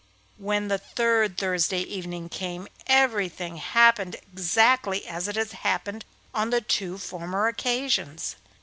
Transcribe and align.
When 0.39 0.67
the 0.67 0.79
third 0.79 1.37
Thursday 1.37 1.81
evening 1.81 2.27
came, 2.27 2.67
everything 2.87 3.57
happened 3.57 4.15
exactly 4.33 5.05
as 5.05 5.27
it 5.27 5.35
had 5.35 5.51
happened 5.51 6.05
on 6.33 6.49
the 6.49 6.59
two 6.61 6.97
former 6.97 7.47
occasions. 7.47 8.35